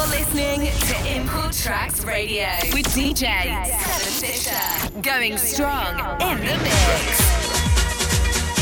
[0.00, 3.52] You're listening to Import Tracks Radio with DJ
[4.16, 4.56] Fisher.
[5.02, 5.92] Going strong
[6.22, 7.20] in the mix.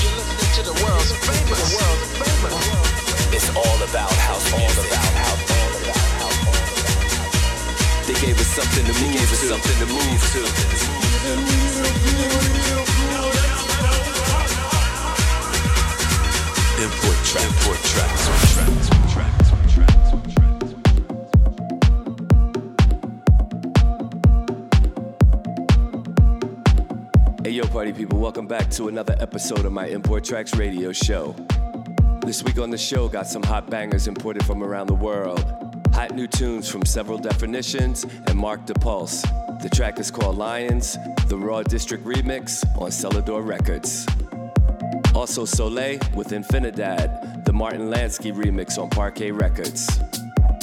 [0.03, 1.63] You're listening to the world's famous.
[1.63, 2.59] The world's famous.
[3.31, 5.39] It's all about house all about.
[8.09, 9.13] They gave us something to move.
[9.15, 10.43] Gave us something to move to.
[16.83, 17.47] Import tracks.
[17.47, 18.27] Import tracks.
[18.55, 19.08] tracks.
[27.73, 31.35] Party people, welcome back to another episode of my Import Tracks radio show.
[32.23, 35.45] This week on the show, got some hot bangers imported from around the world.
[35.93, 39.23] Hot new tunes from several definitions and Mark DePulse.
[39.61, 40.97] The track is called Lions,
[41.27, 44.07] the Raw District remix on Celador Records.
[45.15, 50.01] Also, Soleil with Infinidad, the Martin Landsky remix on Parquet Records.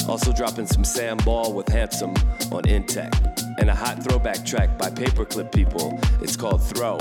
[0.08, 2.12] Also, dropping some Sam Ball with Handsome
[2.52, 3.14] on Intec
[3.60, 6.00] and a hot throwback track by Paperclip People.
[6.22, 6.98] It's called Throw,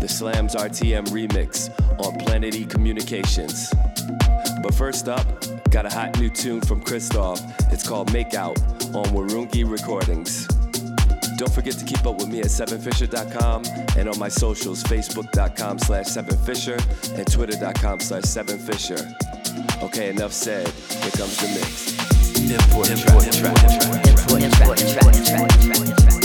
[0.00, 1.70] the Slams RTM remix
[2.00, 3.72] on Planet E Communications.
[4.62, 5.26] But first up,
[5.70, 7.40] got a hot new tune from Christoph.
[7.72, 8.58] It's called Makeout
[8.94, 10.46] on Warungi Recordings.
[11.36, 13.64] Don't forget to keep up with me at 7fisher.com
[13.96, 19.82] and on my socials, facebook.com slash 7fisher and twitter.com slash 7fisher.
[19.82, 20.68] Okay, enough said.
[20.68, 22.11] Here comes the mix.
[22.50, 26.21] Import, import, track, track, import, import, track, track, track.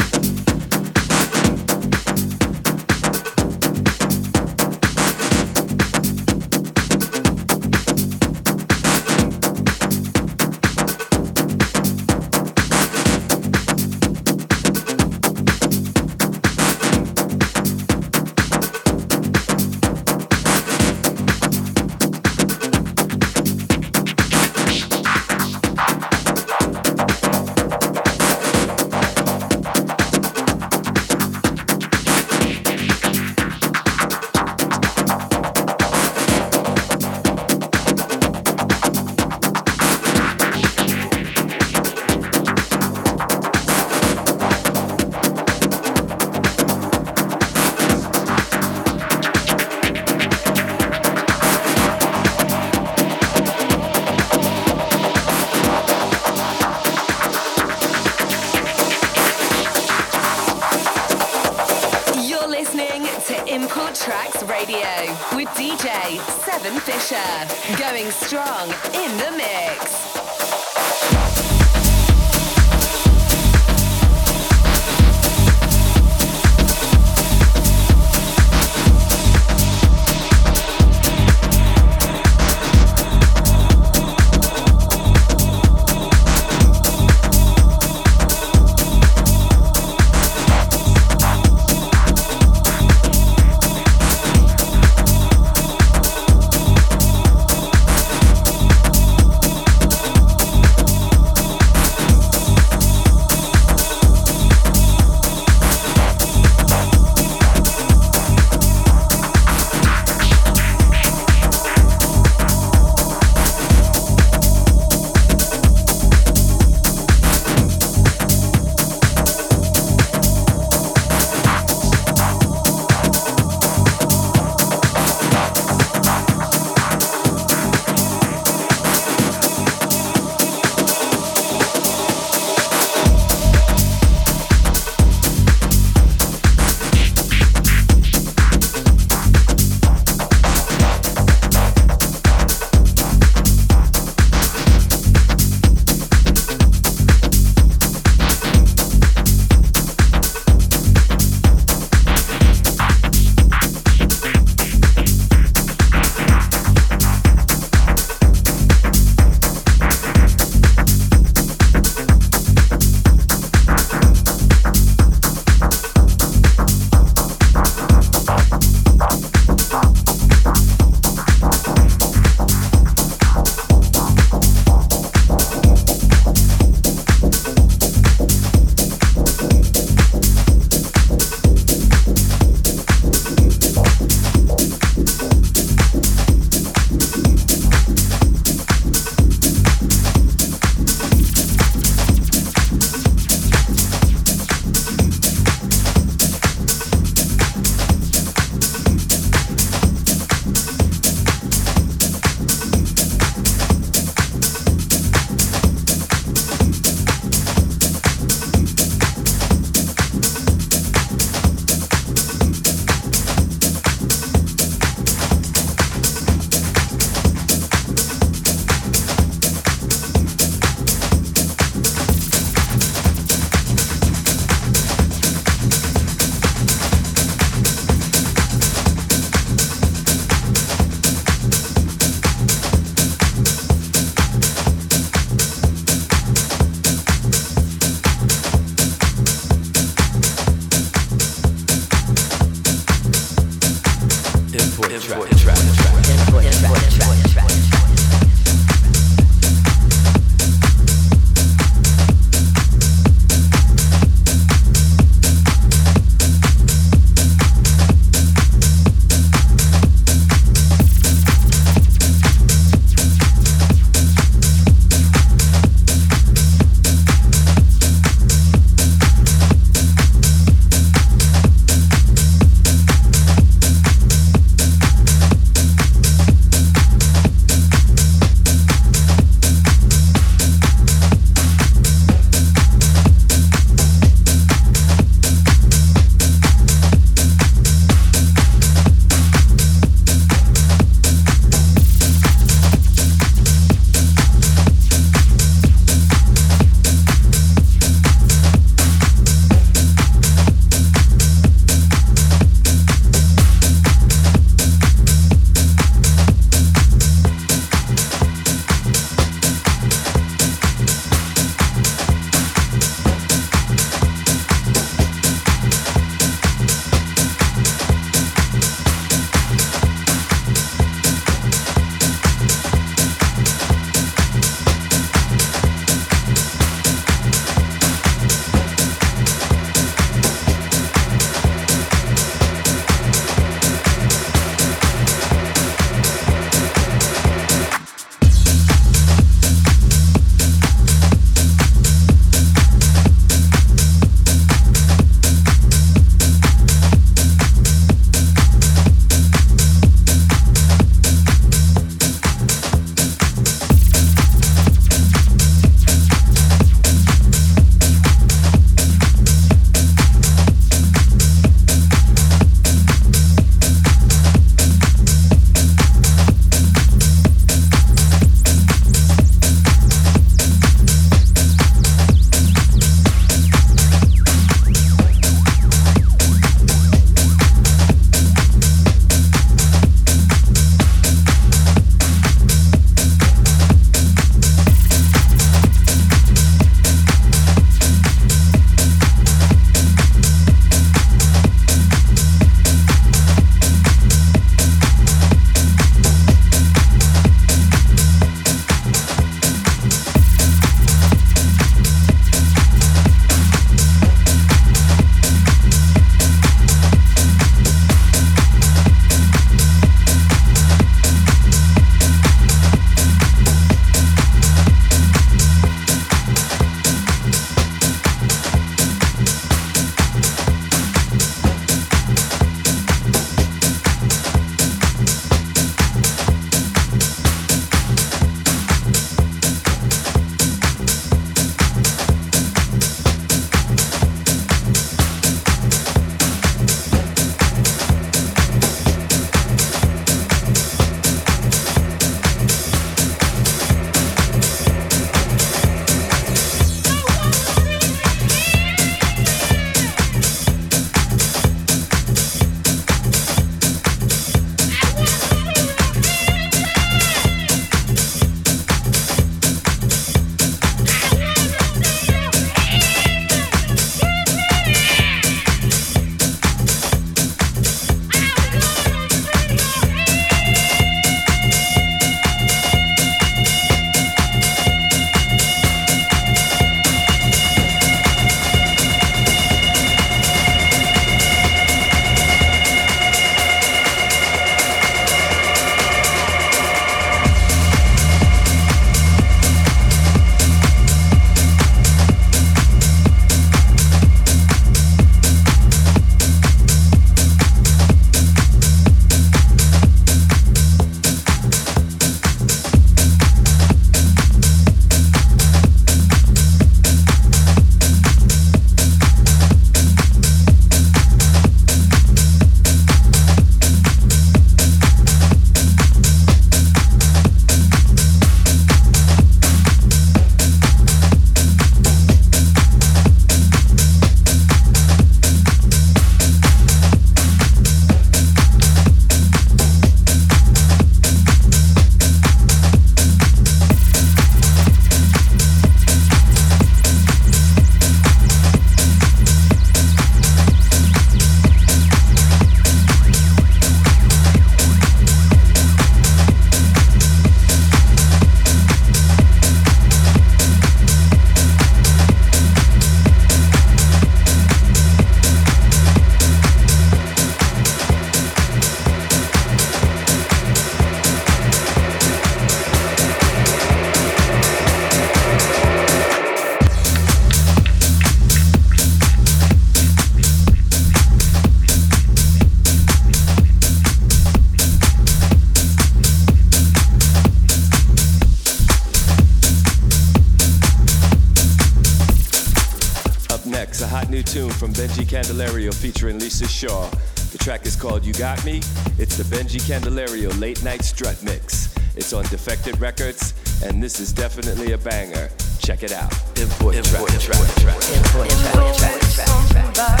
[584.32, 586.88] Tune from Benji Candelario featuring Lisa Shaw.
[587.32, 588.62] The track is called You Got Me.
[588.96, 591.74] It's the Benji Candelario Late Night Strut Mix.
[591.96, 595.28] It's on Defected Records, and this is definitely a banger.
[595.58, 596.10] Check it out.
[596.38, 597.96] Import, Import track, track, track, track.
[597.98, 600.00] Import track, track, track, track.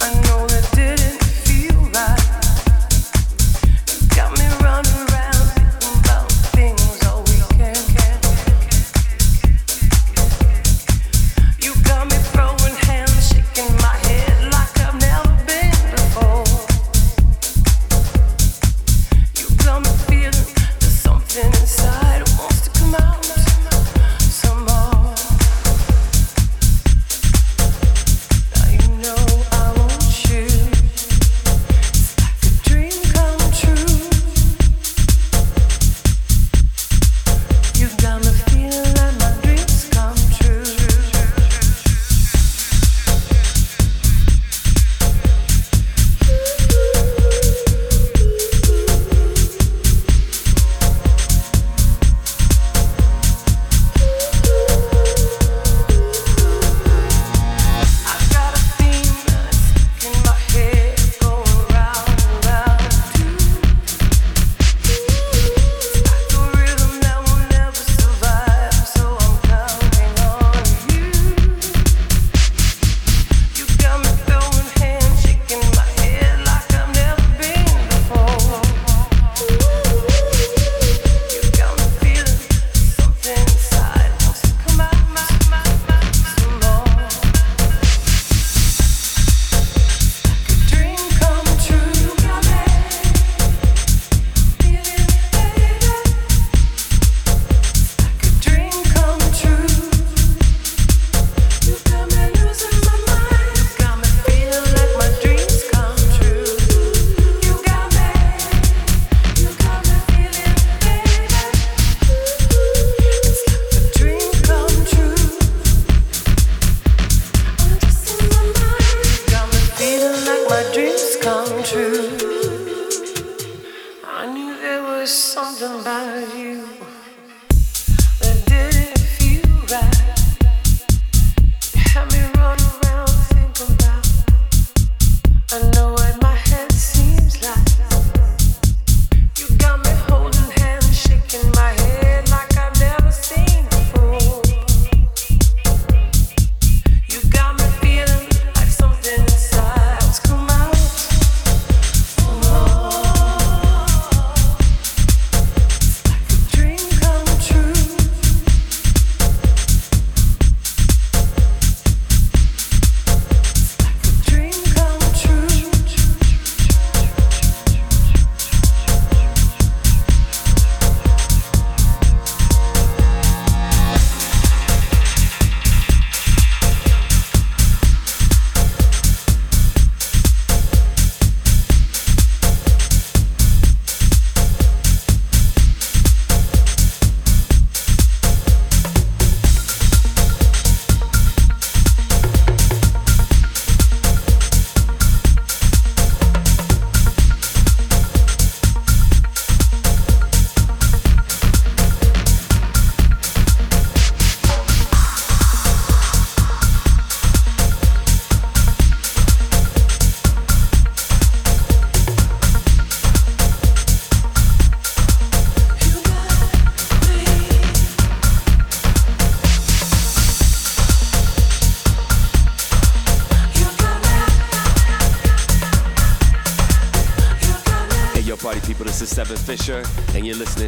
[0.00, 2.23] I know that didn't feel right.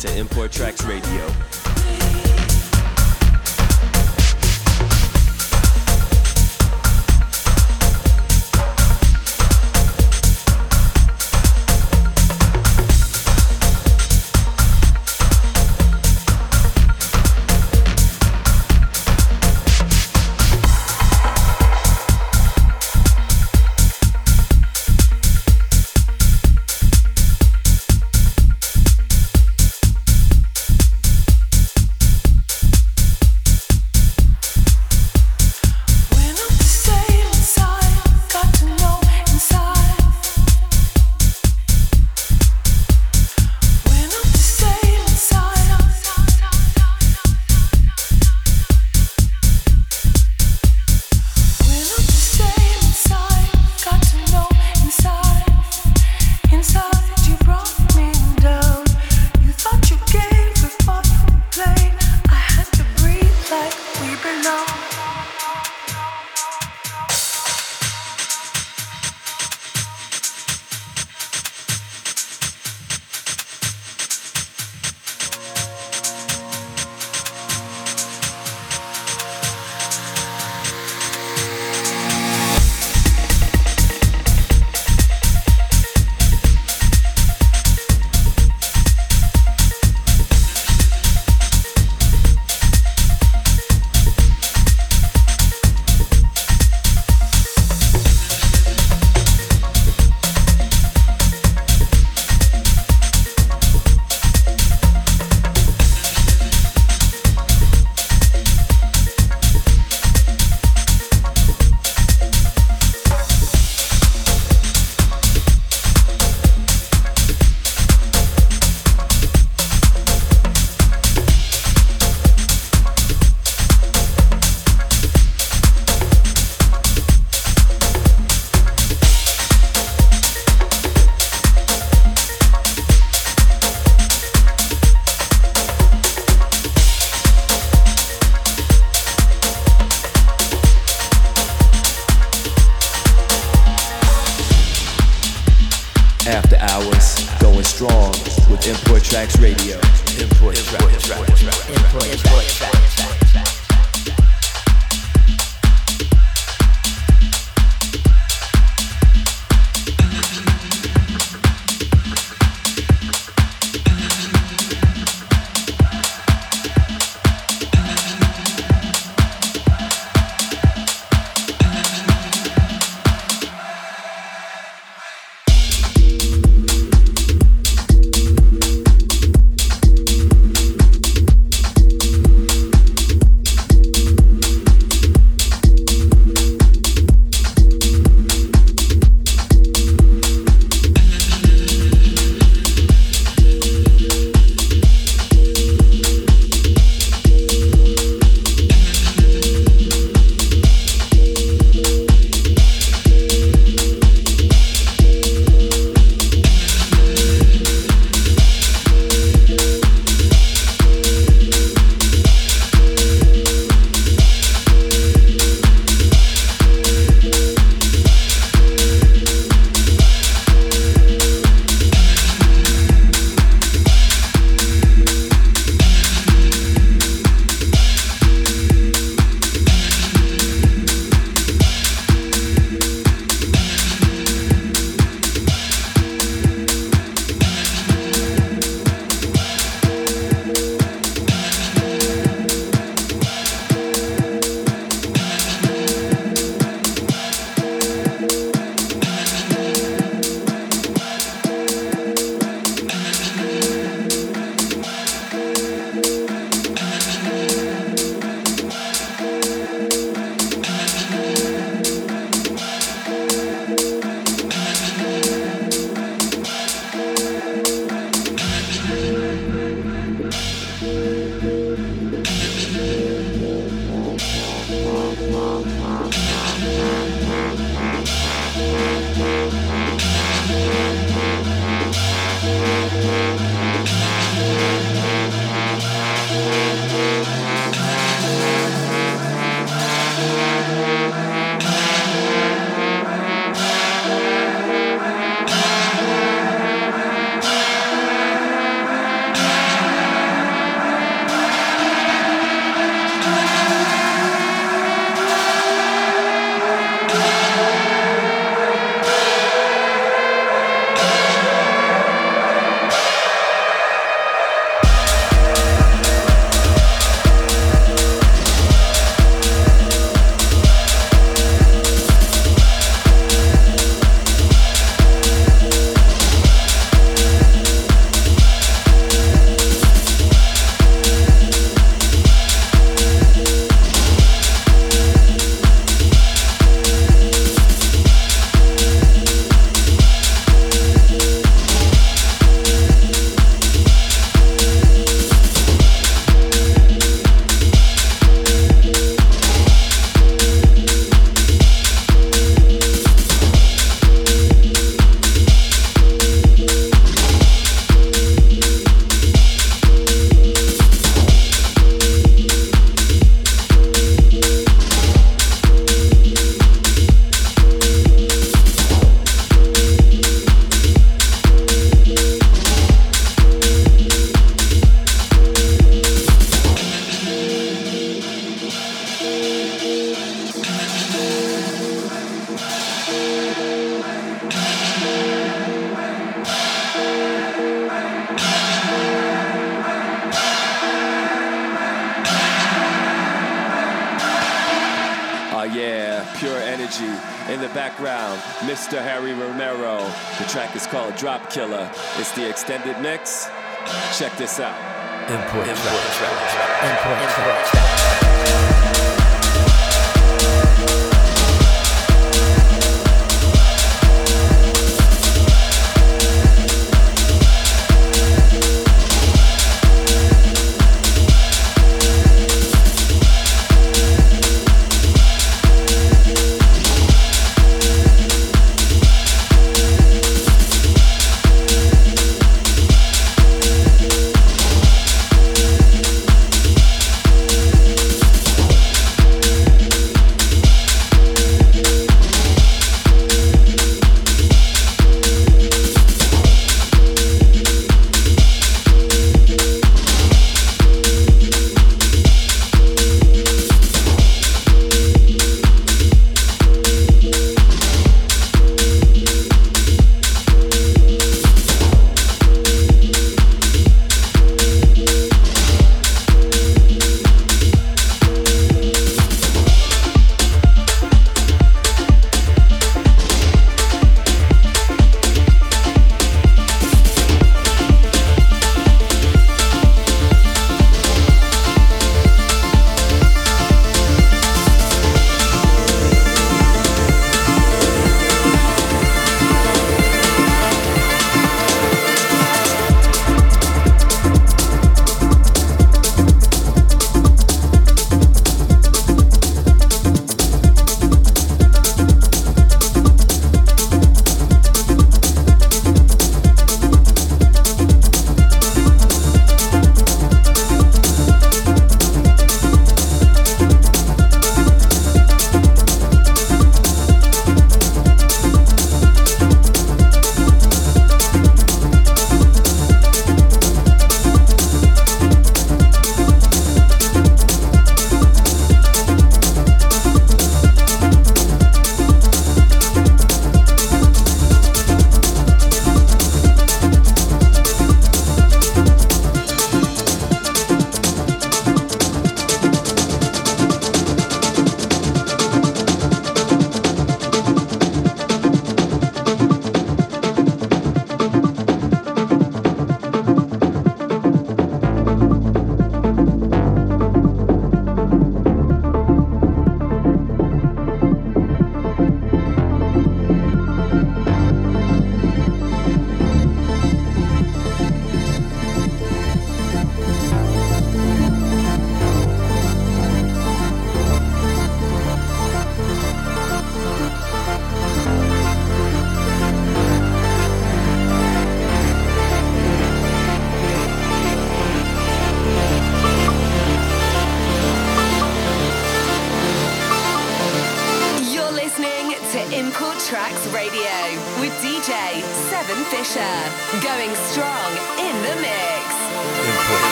[0.00, 1.59] To Import Tracks Radio.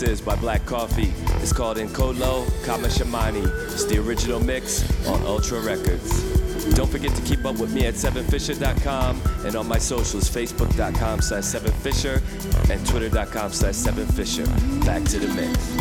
[0.00, 1.12] This is by Black Coffee.
[1.40, 3.44] It's called Nkolo Kamashamani.
[3.72, 6.22] It's the original mix on Ultra Records.
[6.74, 11.44] Don't forget to keep up with me at 7fisher.com and on my socials, facebook.com slash
[11.44, 12.22] 7fisher
[12.70, 14.46] and twitter.com slash 7fisher.
[14.84, 15.73] Back to the mix.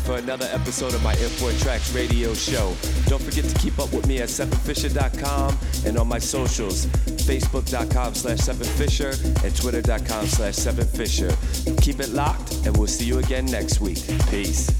[0.00, 2.74] For another episode of my Import Tracks radio show.
[3.06, 6.86] Don't forget to keep up with me at sevenfisher.com and on my socials,
[7.26, 9.12] facebook.com slash sevenfisher
[9.44, 11.30] and twitter.com slash sevenfisher.
[11.82, 13.98] Keep it locked, and we'll see you again next week.
[14.30, 14.79] Peace.